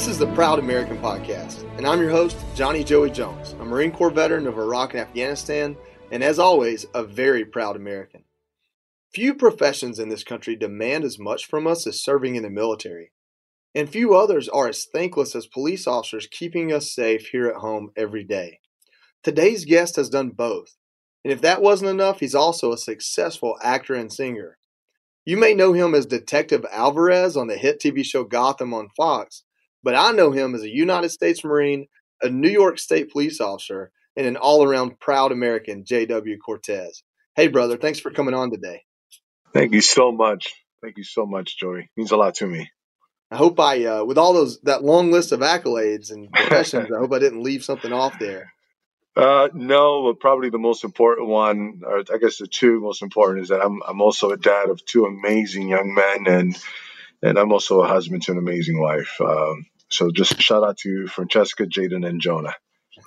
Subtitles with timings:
[0.00, 3.92] This is the Proud American Podcast, and I'm your host, Johnny Joey Jones, a Marine
[3.92, 5.76] Corps veteran of Iraq and Afghanistan,
[6.10, 8.24] and as always, a very proud American.
[9.12, 13.12] Few professions in this country demand as much from us as serving in the military,
[13.74, 17.90] and few others are as thankless as police officers keeping us safe here at home
[17.94, 18.60] every day.
[19.22, 20.78] Today's guest has done both,
[21.26, 24.56] and if that wasn't enough, he's also a successful actor and singer.
[25.26, 29.42] You may know him as Detective Alvarez on the hit TV show Gotham on Fox,
[29.82, 31.86] but I know him as a United States Marine,
[32.22, 36.38] a New York State police officer, and an all around proud American, J.W.
[36.38, 37.02] Cortez.
[37.34, 38.82] Hey, brother, thanks for coming on today.
[39.52, 40.52] Thank you so much.
[40.82, 41.80] Thank you so much, Joey.
[41.80, 42.70] It means a lot to me.
[43.30, 46.98] I hope I, uh, with all those that long list of accolades and professions, I
[46.98, 48.52] hope I didn't leave something off there.
[49.16, 53.42] Uh, no, but probably the most important one, or I guess the two most important,
[53.42, 56.64] is that I'm I'm also a dad of two amazing young men, and
[57.22, 59.20] and I'm also a husband to an amazing wife.
[59.20, 62.54] Um, so just shout out to Francesca, Jaden, and Jonah.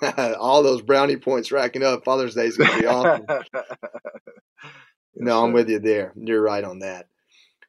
[0.38, 2.04] all those brownie points racking up.
[2.04, 3.26] Father's Day is going to be awesome.
[5.16, 6.12] no, I'm with you there.
[6.16, 7.06] You're right on that.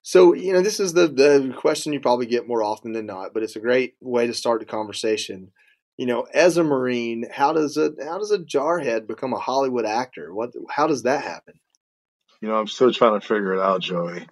[0.01, 3.33] So, you know, this is the, the question you probably get more often than not,
[3.33, 5.51] but it's a great way to start the conversation.
[5.97, 9.85] You know, as a Marine, how does a how does a jarhead become a Hollywood
[9.85, 10.33] actor?
[10.33, 11.55] What how does that happen?
[12.45, 14.27] You know, I'm still trying to figure it out, Joey.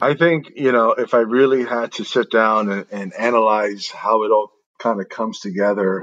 [0.00, 4.24] I think, you know, if I really had to sit down and, and analyze how
[4.24, 6.02] it all kind of comes together,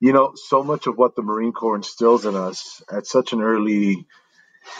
[0.00, 3.40] you know, so much of what the Marine Corps instills in us at such an
[3.40, 4.04] early,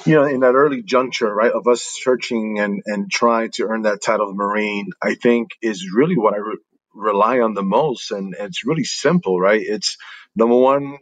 [0.05, 3.83] you know, in that early juncture, right, of us searching and, and trying to earn
[3.83, 6.59] that title of Marine, I think is really what I re-
[6.93, 8.11] rely on the most.
[8.11, 9.63] And it's really simple, right?
[9.63, 9.97] It's
[10.35, 10.99] number one,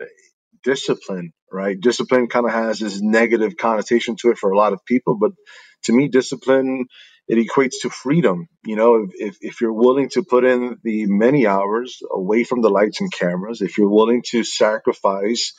[0.62, 1.80] discipline, right?
[1.80, 5.32] Discipline kind of has this negative connotation to it for a lot of people, but
[5.84, 6.86] to me, discipline
[7.26, 8.48] it equates to freedom.
[8.66, 12.68] You know, if, if you're willing to put in the many hours away from the
[12.68, 15.54] lights and cameras, if you're willing to sacrifice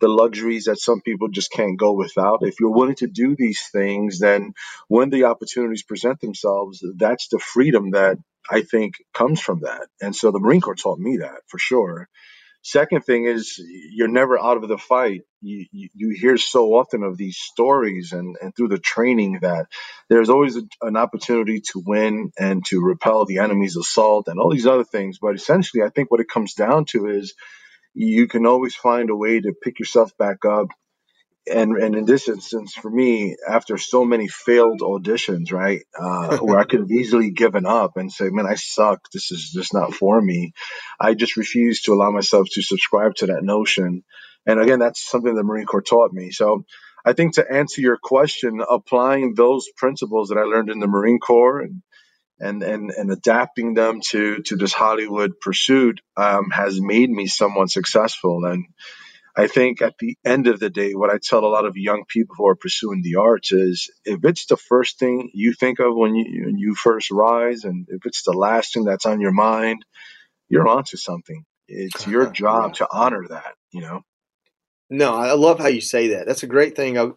[0.00, 3.62] the luxuries that some people just can't go without, if you're willing to do these
[3.72, 4.52] things, then
[4.88, 8.18] when the opportunities present themselves, that's the freedom that
[8.50, 9.88] I think comes from that.
[10.02, 12.08] And so the Marine Corps taught me that for sure.
[12.68, 13.62] Second thing is
[13.92, 15.20] you're never out of the fight.
[15.40, 19.66] You, you, you, hear so often of these stories and, and through the training that
[20.08, 24.50] there's always a, an opportunity to win and to repel the enemy's assault and all
[24.50, 25.18] these other things.
[25.22, 27.34] But essentially, I think what it comes down to is
[27.94, 30.66] you can always find a way to pick yourself back up
[31.52, 36.58] and and in this instance for me after so many failed auditions right uh, where
[36.58, 39.10] i could have easily given up and say man i suck.
[39.12, 40.52] This is just not for me
[41.00, 44.04] i just refused to allow myself to subscribe to that notion.
[44.46, 46.30] And again that's something the marine corps taught me.
[46.30, 46.64] So
[47.04, 51.18] i think to answer your question applying those principles that i learned in the marine
[51.20, 51.82] corps and
[52.38, 57.70] and and, and adapting them to to this hollywood pursuit um, has made me somewhat
[57.70, 58.44] successful.
[58.44, 58.66] And
[59.36, 62.04] I think at the end of the day, what I tell a lot of young
[62.08, 65.94] people who are pursuing the arts is if it's the first thing you think of
[65.94, 69.32] when you, when you first rise, and if it's the last thing that's on your
[69.32, 69.84] mind,
[70.48, 71.44] you're onto something.
[71.68, 72.74] It's your job yeah.
[72.78, 74.02] to honor that, you know?
[74.88, 76.26] No, I love how you say that.
[76.26, 76.98] That's a great thing.
[76.98, 77.10] I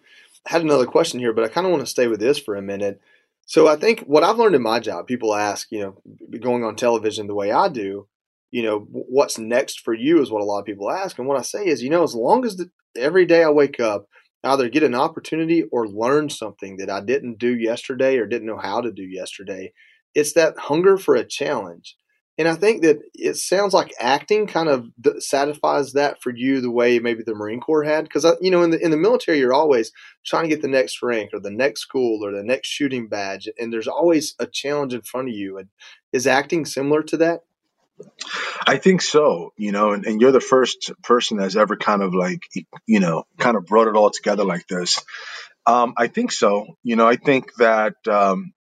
[0.45, 2.61] had another question here, but I kind of want to stay with this for a
[2.61, 2.99] minute.
[3.45, 6.75] So I think what I've learned in my job, people ask, you know, going on
[6.75, 8.07] television the way I do,
[8.51, 11.17] you know, what's next for you is what a lot of people ask.
[11.17, 13.79] And what I say is, you know, as long as the, every day I wake
[13.79, 14.07] up,
[14.43, 18.57] either get an opportunity or learn something that I didn't do yesterday or didn't know
[18.57, 19.73] how to do yesterday,
[20.15, 21.95] it's that hunger for a challenge.
[22.39, 24.87] And I think that it sounds like acting kind of
[25.21, 28.69] satisfies that for you the way maybe the Marine Corps had, because you know in
[28.69, 29.91] the in the military you're always
[30.25, 33.49] trying to get the next rank or the next school or the next shooting badge,
[33.59, 35.57] and there's always a challenge in front of you.
[35.57, 35.67] And
[36.13, 37.41] is acting similar to that?
[38.65, 42.13] I think so, you know, and, and you're the first person that's ever kind of
[42.13, 42.43] like,
[42.85, 45.03] you know, kind of brought it all together like this.
[45.65, 46.77] Um, I think so.
[46.83, 48.53] You know, I think that um,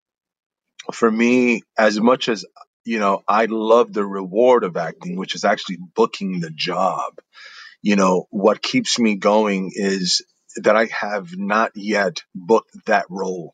[0.91, 2.45] for me, as much as,
[2.85, 7.13] you know, I love the reward of acting, which is actually booking the job,
[7.81, 10.21] you know, what keeps me going is
[10.57, 13.53] that I have not yet booked that role.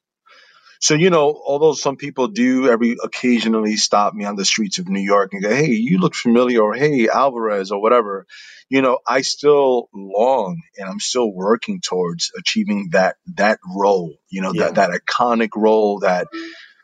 [0.86, 4.88] So, you know, although some people do every occasionally stop me on the streets of
[4.88, 8.28] New York and go, hey, you look familiar, or hey, Alvarez, or whatever,
[8.70, 14.44] you know, I still long and I'm still working towards achieving that that role, you
[14.44, 14.70] know, yeah.
[14.70, 16.28] that, that iconic role that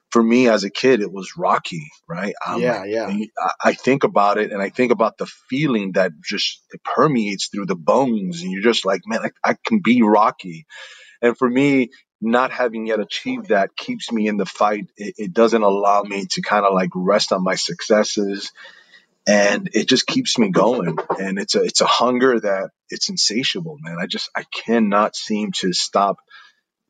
[0.09, 2.33] for me as a kid, it was Rocky, right?
[2.43, 3.25] I'm yeah, like, yeah.
[3.63, 7.75] I think about it and I think about the feeling that just permeates through the
[7.75, 8.41] bones.
[8.41, 10.65] And you're just like, man, I, I can be Rocky.
[11.21, 14.87] And for me, not having yet achieved that keeps me in the fight.
[14.97, 18.51] It, it doesn't allow me to kind of like rest on my successes.
[19.27, 20.97] and it just keeps me going.
[21.19, 23.97] And it's a it's a hunger that it's insatiable, man.
[23.99, 26.17] I just I cannot seem to stop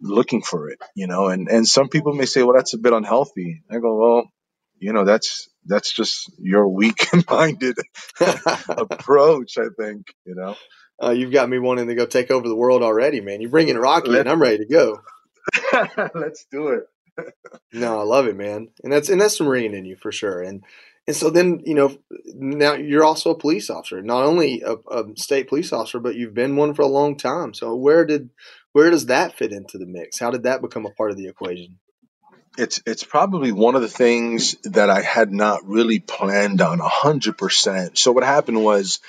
[0.02, 1.28] looking for it, you know.
[1.30, 3.64] And and some people may say, well, that's a bit unhealthy.
[3.72, 4.24] I go, well,
[4.80, 7.78] you know, that's that's just your weak-minded
[8.70, 9.58] approach.
[9.58, 10.56] I think, you know.
[11.04, 13.42] Uh, you've got me wanting to go take over the world already, man.
[13.42, 15.02] You're bringing Rocky, and I'm ready to go.
[16.14, 16.88] Let's do it.
[17.74, 20.42] no, I love it, man, and that's and that's some Marine in you for sure.
[20.42, 20.64] And
[21.08, 21.98] and so then you know
[22.34, 26.34] now you're also a police officer, not only a, a state police officer, but you've
[26.34, 27.54] been one for a long time.
[27.54, 28.30] So where did
[28.72, 30.20] where does that fit into the mix?
[30.20, 31.80] How did that become a part of the equation?
[32.58, 37.38] It's it's probably one of the things that I had not really planned on hundred
[37.38, 37.98] percent.
[37.98, 39.00] So what happened was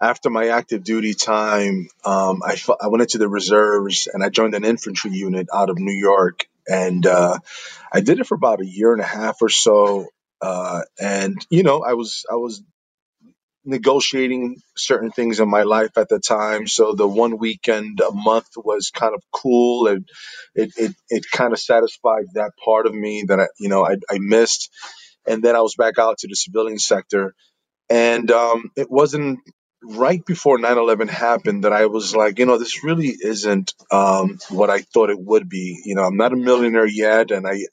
[0.00, 4.54] after my active duty time, um, I, I went into the reserves and I joined
[4.54, 6.46] an infantry unit out of New York.
[6.66, 7.38] And uh,
[7.92, 10.06] I did it for about a year and a half or so.
[10.40, 12.62] Uh, and you know, I was I was
[13.64, 16.66] negotiating certain things in my life at the time.
[16.66, 20.08] So the one weekend a month was kind of cool, and
[20.54, 23.96] it it, it kind of satisfied that part of me that I you know I,
[24.10, 24.70] I missed.
[25.26, 27.34] And then I was back out to the civilian sector,
[27.90, 29.40] and um, it wasn't
[29.82, 34.70] right before 9-11 happened that i was like you know this really isn't um, what
[34.70, 35.80] i thought it would be.
[35.84, 37.64] You know i'm not a millionaire yet and i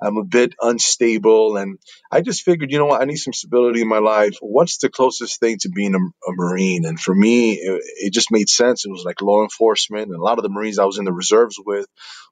[0.00, 1.78] i'm a bit unstable and
[2.10, 4.36] i just figured you know what i need some stability in my life.
[4.40, 6.84] What's the closest thing to being a, a marine?
[6.84, 8.84] And for me it, it, just made sense.
[8.84, 11.12] It was like law enforcement and a lot of the marines i was in the
[11.12, 11.86] reserves with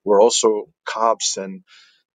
[0.04, 1.62] were also cops and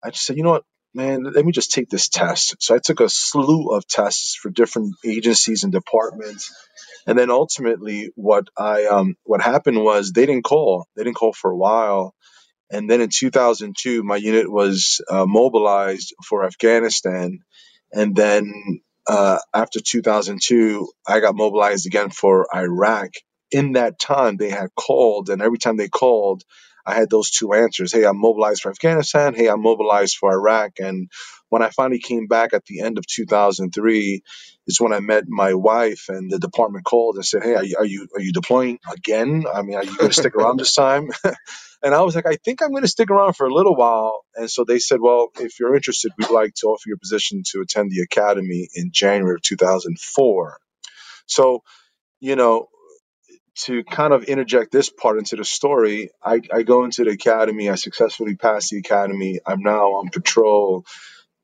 [0.05, 2.57] i just said you know what man, let me just take this test.
[2.61, 6.55] So I took a slew of tests for different agencies and departments.
[7.07, 10.87] And then ultimately what I um what happened was they didn't call.
[10.97, 12.15] They didn't call for a while.
[12.71, 17.41] And then in 2002 my unit was uh, mobilized for Afghanistan
[17.93, 18.53] and then
[19.07, 23.11] uh, after 2002 I got mobilized again for Iraq.
[23.51, 26.43] In that time they had called and every time they called
[26.85, 27.93] I had those two answers.
[27.93, 29.35] Hey, I'm mobilized for Afghanistan.
[29.35, 30.73] Hey, I'm mobilized for Iraq.
[30.79, 31.11] And
[31.49, 34.23] when I finally came back at the end of 2003,
[34.67, 37.77] is when I met my wife, and the department called and said, "Hey, are you
[37.79, 39.45] are you, are you deploying again?
[39.53, 41.09] I mean, are you going to stick around this time?"
[41.83, 44.25] and I was like, "I think I'm going to stick around for a little while."
[44.35, 47.43] And so they said, "Well, if you're interested, we'd like to offer you a position
[47.51, 50.59] to attend the academy in January of 2004."
[51.27, 51.63] So,
[52.21, 52.69] you know,
[53.55, 57.69] to kind of interject this part into the story, I, I go into the academy.
[57.71, 59.41] I successfully passed the academy.
[59.47, 60.85] I'm now on patrol,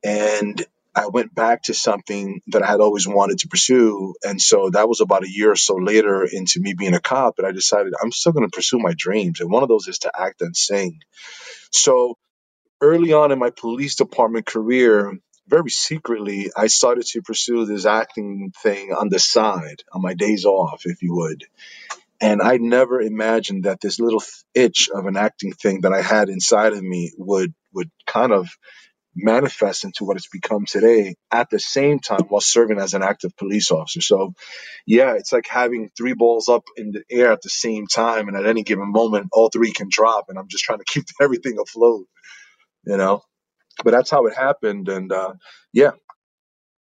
[0.04, 0.64] and
[0.94, 4.14] I went back to something that I had always wanted to pursue.
[4.24, 7.36] And so that was about a year or so later into me being a cop
[7.36, 9.40] that I decided I'm still going to pursue my dreams.
[9.40, 11.00] And one of those is to act and sing.
[11.70, 12.16] So
[12.80, 18.52] early on in my police department career, very secretly, I started to pursue this acting
[18.62, 21.44] thing on the side, on my days off, if you would.
[22.20, 24.22] And I never imagined that this little
[24.54, 28.48] itch of an acting thing that I had inside of me would would kind of
[29.14, 33.36] manifest into what it's become today at the same time while serving as an active
[33.36, 34.00] police officer.
[34.00, 34.34] So,
[34.86, 38.36] yeah, it's like having three balls up in the air at the same time, and
[38.36, 41.58] at any given moment, all three can drop, and I'm just trying to keep everything
[41.60, 42.06] afloat,
[42.84, 43.22] you know.
[43.84, 45.34] But that's how it happened, and uh,
[45.72, 45.92] yeah,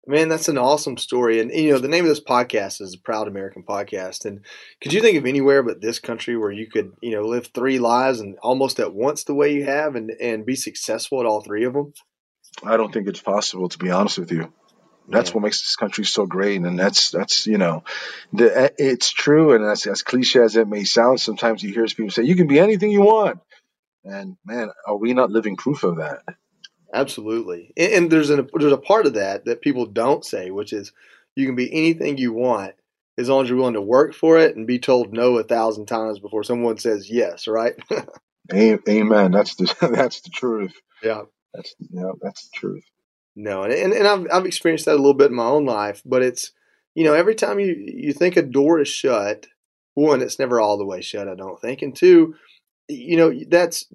[0.08, 1.38] Man, that's an awesome story.
[1.38, 4.24] And, you know, the name of this podcast is a Proud American Podcast.
[4.24, 4.40] And
[4.80, 7.78] could you think of anywhere but this country where you could, you know, live three
[7.78, 11.42] lives and almost at once the way you have and, and be successful at all
[11.42, 11.92] three of them?
[12.64, 14.50] I don't think it's possible, to be honest with you.
[15.10, 17.82] That's what makes this country so great, and that's that's you know,
[18.34, 22.10] the, it's true, and as as cliche as it may sound, sometimes you hear people
[22.10, 23.40] say you can be anything you want,
[24.04, 26.20] and man, are we not living proof of that?
[26.92, 30.72] Absolutely, and, and there's a there's a part of that that people don't say, which
[30.72, 30.92] is
[31.36, 32.74] you can be anything you want
[33.18, 35.86] as long as you're willing to work for it and be told no a thousand
[35.86, 37.46] times before someone says yes.
[37.46, 37.74] Right?
[38.52, 39.32] Amen.
[39.32, 40.74] That's the that's the truth.
[41.02, 41.22] Yeah.
[41.52, 42.12] That's yeah.
[42.22, 42.84] That's the truth.
[43.36, 46.02] No, and and, and I've I've experienced that a little bit in my own life,
[46.04, 46.50] but it's
[46.94, 49.46] you know every time you you think a door is shut,
[49.94, 51.28] one, it's never all the way shut.
[51.28, 52.34] I don't think, and two,
[52.88, 53.86] you know that's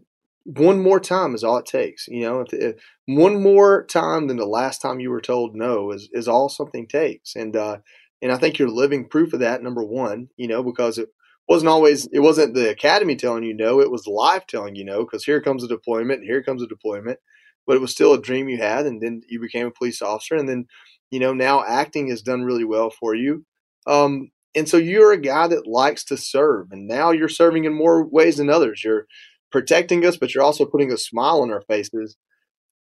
[0.46, 2.08] one more time is all it takes.
[2.08, 5.92] You know, if, if, one more time than the last time you were told no
[5.92, 7.36] is is all something takes.
[7.36, 7.78] And uh,
[8.22, 9.64] and I think you're living proof of that.
[9.64, 11.10] Number one, you know, because it
[11.48, 15.00] wasn't always it wasn't the academy telling you no, it was life telling you no.
[15.00, 17.20] Because here comes a deployment, and here comes a deployment.
[17.66, 20.36] But it was still a dream you had, and then you became a police officer,
[20.36, 20.66] and then
[21.12, 23.46] you know now acting has done really well for you.
[23.88, 27.74] Um, and so you're a guy that likes to serve, and now you're serving in
[27.74, 28.84] more ways than others.
[28.84, 29.08] You're
[29.54, 32.18] protecting us, but you're also putting a smile on our faces.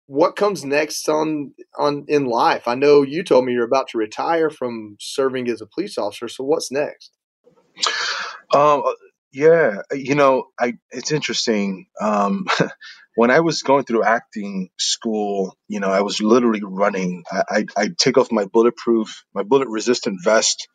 [0.06, 2.68] what comes next on on in life?
[2.68, 6.28] I know you told me you're about to retire from serving as a police officer.
[6.28, 7.12] So what's next?
[8.54, 8.84] Um,
[9.32, 11.88] yeah, you know, I it's interesting.
[12.00, 12.46] Um,
[13.16, 17.24] when I was going through acting school, you know, I was literally running.
[17.32, 20.68] I I take off my bulletproof, my bullet resistant vest,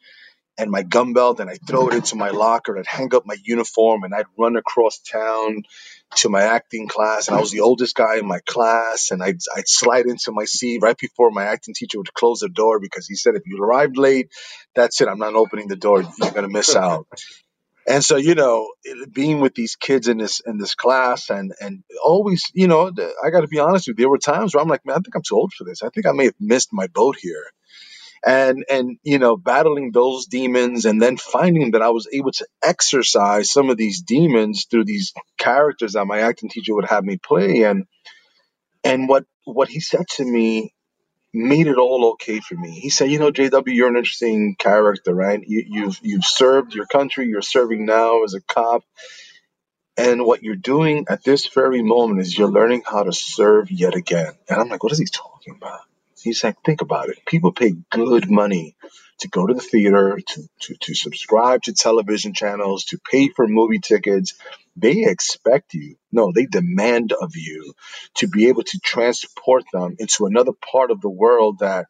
[0.58, 3.24] and my gun belt and I'd throw it into my locker and I'd hang up
[3.24, 5.62] my uniform and I'd run across town
[6.16, 9.38] to my acting class and I was the oldest guy in my class and I'd,
[9.56, 13.06] I'd slide into my seat right before my acting teacher would close the door because
[13.06, 14.32] he said if you arrived late
[14.74, 17.06] that's it I'm not opening the door you're going to miss out.
[17.90, 18.68] And so you know
[19.10, 22.92] being with these kids in this in this class and and always you know
[23.24, 25.00] I got to be honest with you there were times where I'm like man I
[25.00, 27.46] think I'm too old for this I think I may have missed my boat here
[28.26, 32.46] and and you know battling those demons and then finding that I was able to
[32.64, 37.18] exercise some of these demons through these characters that my acting teacher would have me
[37.18, 37.86] play and
[38.84, 40.70] and what what he said to me
[41.32, 42.70] made it all okay for me.
[42.72, 45.40] He said, "You know, JW, you're an interesting character, right?
[45.46, 47.26] You, you've you've served your country.
[47.28, 48.82] You're serving now as a cop,
[49.96, 53.96] and what you're doing at this very moment is you're learning how to serve yet
[53.96, 55.80] again." And I'm like, "What is he talking about?"
[56.22, 57.18] He's like, think about it.
[57.26, 58.76] People pay good money
[59.20, 63.46] to go to the theater, to, to, to subscribe to television channels, to pay for
[63.46, 64.34] movie tickets.
[64.76, 67.74] They expect you, no, they demand of you
[68.16, 71.86] to be able to transport them into another part of the world that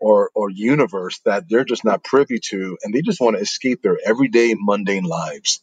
[0.00, 3.82] or or universe that they're just not privy to and they just want to escape
[3.82, 5.60] their everyday mundane lives.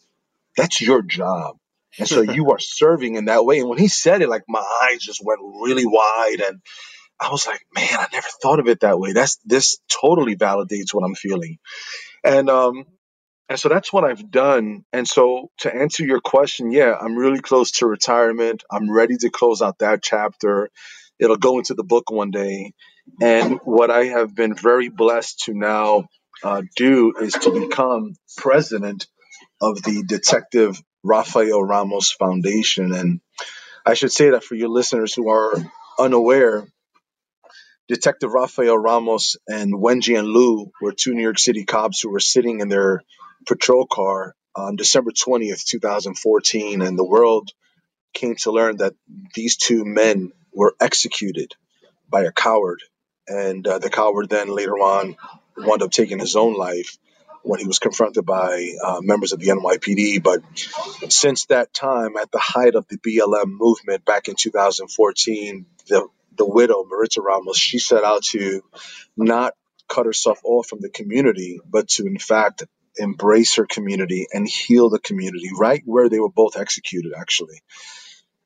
[0.58, 1.58] That's your job.
[1.98, 3.60] And so you are serving in that way.
[3.60, 6.62] And when he said it, like my eyes just went really wide and
[7.20, 9.14] I was like, man, I never thought of it that way.
[9.14, 11.58] That's this totally validates what I'm feeling.
[12.24, 12.86] And um
[13.48, 14.86] and so that's what I've done.
[14.92, 18.64] And so to answer your question, yeah, I'm really close to retirement.
[18.72, 20.70] I'm ready to close out that chapter.
[21.20, 22.74] It'll go into the book one day.
[23.22, 26.08] And what I have been very blessed to now
[26.44, 29.06] uh, do is to become president
[29.62, 32.94] of the Detective Rafael Ramos Foundation.
[32.94, 33.22] And
[33.86, 35.54] I should say that for your listeners who are
[36.00, 36.68] unaware,
[37.88, 42.60] Detective Rafael Ramos and Wenjian Liu were two New York City cops who were sitting
[42.60, 43.02] in their
[43.48, 47.52] patrol car on December 20th, 2014, and the world
[48.14, 48.94] came to learn that
[49.36, 51.54] these two men were executed
[52.10, 52.82] by a coward.
[53.28, 55.16] And uh, the coward then later on
[55.58, 56.98] wound up taking his own life
[57.44, 60.24] when he was confronted by uh, members of the NYPD.
[60.24, 60.42] But
[61.12, 66.46] since that time, at the height of the BLM movement back in 2014, the the
[66.46, 68.62] widow, Maritza Ramos, she set out to
[69.18, 69.54] not
[69.88, 72.64] cut herself off from the community, but to, in fact,
[72.98, 77.62] embrace her community and heal the community right where they were both executed, actually.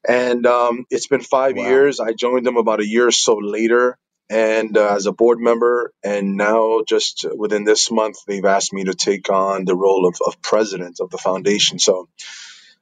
[0.08, 1.67] And um, it's been five wow.
[1.67, 2.00] years.
[2.00, 3.98] I joined them about a year or so later
[4.29, 8.84] and uh, as a board member and now just within this month they've asked me
[8.84, 12.08] to take on the role of, of president of the foundation so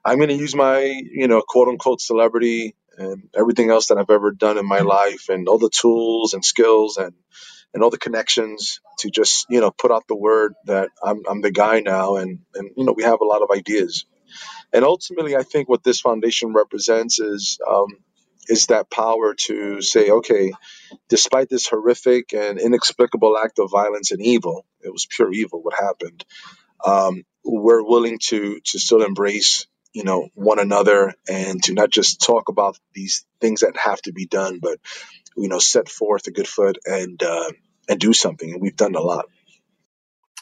[0.03, 4.09] i'm going to use my you know quote unquote celebrity and everything else that I've
[4.09, 7.13] ever done in my life and all the tools and skills and
[7.73, 11.41] and all the connections to just you know put out the word that I'm I'm
[11.41, 14.05] the guy now and and you know we have a lot of ideas.
[14.73, 17.87] And ultimately I think what this foundation represents is um,
[18.47, 20.51] is that power to say okay
[21.09, 25.75] despite this horrific and inexplicable act of violence and evil it was pure evil what
[25.75, 26.25] happened
[26.85, 32.21] um, we're willing to to still embrace you know one another and to not just
[32.21, 34.77] talk about these things that have to be done but
[35.35, 37.49] you know set forth a good foot and uh,
[37.89, 38.51] and do something.
[38.51, 39.25] And we've done a lot.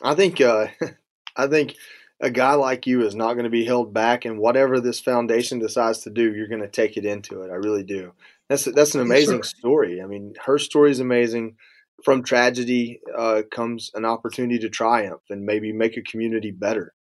[0.02, 0.68] I think uh,
[1.38, 1.76] i think
[2.22, 5.60] a guy like you is not going to be held back and whatever this foundation
[5.60, 7.52] decides to do you're going to take it into it.
[7.52, 8.14] I really do.
[8.50, 10.02] That's that's an amazing yes, story.
[10.02, 11.56] I mean her story is amazing.
[12.04, 16.94] From tragedy uh, comes an opportunity to triumph and maybe make a community better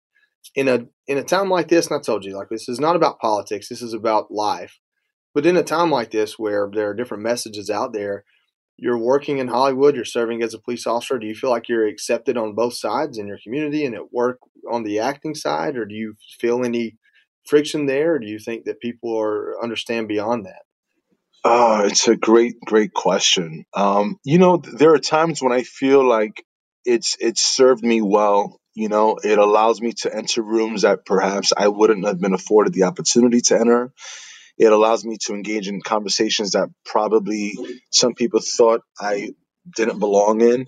[0.56, 2.96] in a in a time like this, and I told you, like this is not
[2.96, 3.70] about politics.
[3.70, 4.80] This is about life.
[5.34, 8.24] But in a time like this, where there are different messages out there,
[8.78, 9.96] you're working in Hollywood.
[9.96, 11.18] You're serving as a police officer.
[11.18, 14.40] Do you feel like you're accepted on both sides in your community and at work
[14.72, 16.98] on the acting side, or do you feel any
[17.46, 18.16] friction there?
[18.16, 20.62] Or do you think that people are understand beyond that?
[21.46, 23.66] Oh, it's a great, great question.
[23.74, 26.46] Um, you know, there are times when I feel like
[26.86, 31.54] it's it's served me well you know, it allows me to enter rooms that perhaps
[31.56, 33.94] I wouldn't have been afforded the opportunity to enter.
[34.58, 37.58] It allows me to engage in conversations that probably
[37.92, 39.32] some people thought I
[39.76, 40.66] didn't belong in.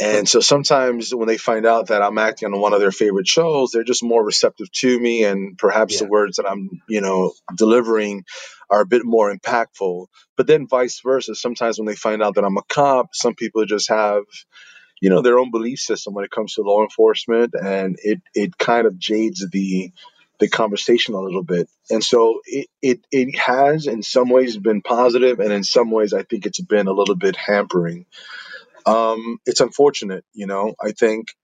[0.00, 3.28] And so sometimes when they find out that I'm acting on one of their favorite
[3.28, 6.00] shows, they're just more receptive to me, and perhaps yeah.
[6.00, 8.24] the words that I'm, you know, delivering
[8.70, 10.06] are a bit more impactful.
[10.38, 13.66] But then vice versa, sometimes when they find out that I'm a cop, some people
[13.66, 14.22] just have,
[15.00, 18.58] you know, their own belief system when it comes to law enforcement, and it it
[18.58, 19.92] kind of jades the
[20.40, 21.68] the conversation a little bit.
[21.90, 26.12] And so it, it, it has in some ways been positive, and in some ways
[26.12, 28.06] I think it's been a little bit hampering.
[28.86, 30.74] Um, it's unfortunate, you know.
[30.82, 31.34] I think,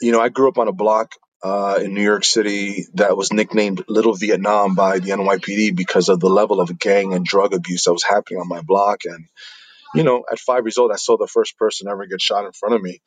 [0.00, 3.32] you know, I grew up on a block uh, in New York City that was
[3.32, 7.84] nicknamed Little Vietnam by the NYPD because of the level of gang and drug abuse
[7.84, 9.00] that was happening on my block.
[9.04, 9.26] And,
[9.94, 12.52] you know, at five years old, I saw the first person ever get shot in
[12.52, 13.00] front of me.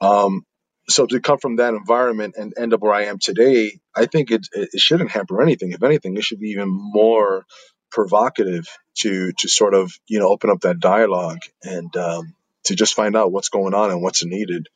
[0.00, 0.44] Um,
[0.88, 4.30] so to come from that environment and end up where I am today, I think
[4.30, 5.72] it, it shouldn't hamper anything.
[5.72, 7.44] If anything, it should be even more
[7.90, 12.94] provocative to to sort of you know open up that dialogue and um, to just
[12.94, 14.68] find out what's going on and what's needed.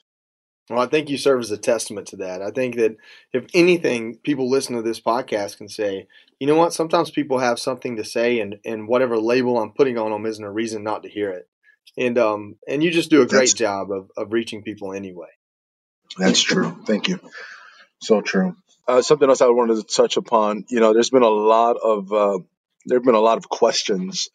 [0.71, 2.41] Well, I think you serve as a testament to that.
[2.41, 2.97] I think that
[3.33, 6.07] if anything, people listen to this podcast can say,
[6.39, 6.73] you know what?
[6.73, 10.45] Sometimes people have something to say, and and whatever label I'm putting on them isn't
[10.45, 11.49] a reason not to hear it.
[11.99, 15.29] And um and you just do a great That's, job of of reaching people anyway.
[16.17, 16.77] That's true.
[16.87, 17.21] Thank you.
[18.01, 18.57] So true.
[18.87, 20.65] Uh, something else I wanted to touch upon.
[20.69, 22.39] You know, there's been a lot of uh,
[22.87, 24.29] there have been a lot of questions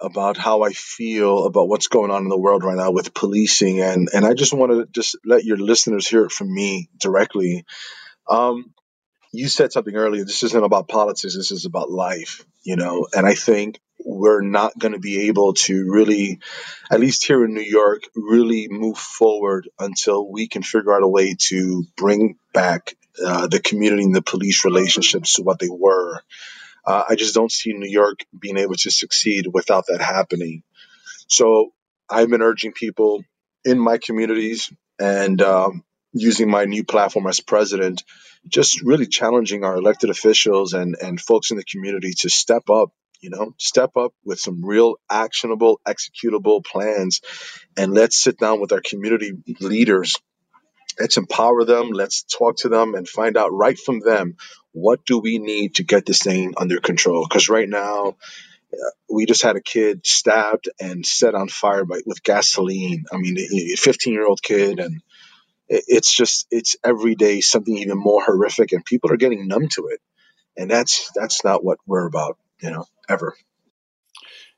[0.00, 3.80] about how I feel about what's going on in the world right now with policing,
[3.80, 7.64] and and I just want to just let your listeners hear it from me directly.
[8.28, 8.72] Um,
[9.32, 10.24] you said something earlier.
[10.24, 11.36] This isn't about politics.
[11.36, 13.06] This is about life, you know.
[13.14, 16.38] And I think we're not going to be able to really,
[16.90, 21.08] at least here in New York, really move forward until we can figure out a
[21.08, 26.20] way to bring back uh, the community and the police relationships to what they were.
[26.86, 30.62] Uh, I just don't see New York being able to succeed without that happening.
[31.28, 31.72] So
[32.08, 33.24] I've been urging people
[33.64, 38.04] in my communities and um, using my new platform as president,
[38.48, 42.90] just really challenging our elected officials and, and folks in the community to step up,
[43.20, 47.20] you know, step up with some real actionable, executable plans.
[47.76, 50.14] And let's sit down with our community leaders.
[50.98, 51.90] Let's empower them.
[51.90, 54.36] Let's talk to them and find out right from them
[54.72, 57.26] what do we need to get this thing under control.
[57.28, 58.16] Because right now,
[58.72, 63.04] uh, we just had a kid stabbed and set on fire by, with gasoline.
[63.12, 65.02] I mean, a 15 year old kid, and
[65.68, 69.88] it's just it's every day something even more horrific and people are getting numb to
[69.88, 70.00] it
[70.56, 73.34] and that's that's not what we're about you know ever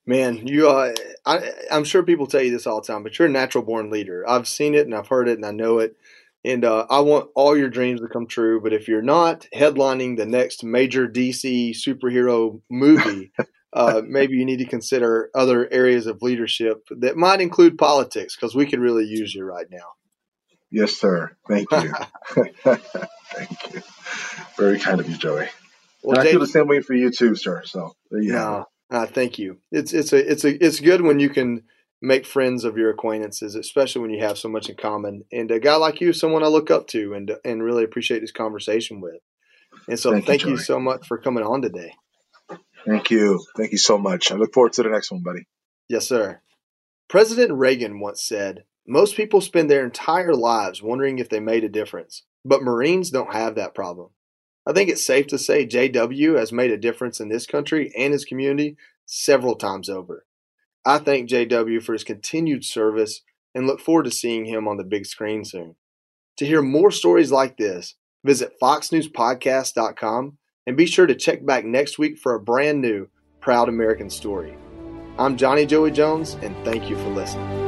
[0.07, 0.92] man you uh,
[1.24, 3.90] I, i'm sure people tell you this all the time but you're a natural born
[3.90, 5.96] leader i've seen it and i've heard it and i know it
[6.44, 10.16] and uh, i want all your dreams to come true but if you're not headlining
[10.16, 13.33] the next major dc superhero movie
[13.72, 18.55] uh, maybe you need to consider other areas of leadership that might include politics because
[18.55, 19.92] we could really use you right now
[20.70, 21.35] Yes, sir.
[21.48, 21.94] Thank you.
[22.64, 23.83] Thank you.
[24.57, 25.48] Very kind of you, Joey.
[26.03, 27.62] Well, I feel the same way for you too, sir.
[27.64, 29.59] So there you no, uh, thank you.
[29.72, 31.64] It's it's a it's a it's good when you can
[32.00, 35.24] make friends of your acquaintances, especially when you have so much in common.
[35.32, 38.32] And a guy like you, someone I look up to, and and really appreciate this
[38.32, 39.20] conversation with.
[39.88, 41.94] And so, thank, thank you, you so much for coming on today.
[42.87, 43.44] Thank you.
[43.56, 44.32] Thank you so much.
[44.32, 45.46] I look forward to the next one, buddy.
[45.88, 46.40] Yes, sir.
[47.08, 51.68] President Reagan once said, most people spend their entire lives wondering if they made a
[51.68, 54.11] difference, but Marines don't have that problem.
[54.66, 58.12] I think it's safe to say JW has made a difference in this country and
[58.12, 60.26] his community several times over.
[60.84, 63.22] I thank JW for his continued service
[63.54, 65.76] and look forward to seeing him on the big screen soon.
[66.38, 71.98] To hear more stories like this, visit foxnewspodcast.com and be sure to check back next
[71.98, 73.08] week for a brand new
[73.40, 74.56] Proud American story.
[75.18, 77.67] I'm Johnny Joey Jones, and thank you for listening.